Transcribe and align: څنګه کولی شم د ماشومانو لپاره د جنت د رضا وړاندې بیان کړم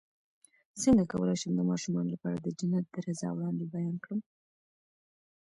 څنګه 0.81 1.03
کولی 1.11 1.35
شم 1.41 1.51
د 1.55 1.61
ماشومانو 1.71 2.13
لپاره 2.15 2.37
د 2.39 2.47
جنت 2.57 2.85
د 2.93 2.95
رضا 3.07 3.29
وړاندې 3.33 3.65
بیان 3.73 3.95
کړم 4.03 4.19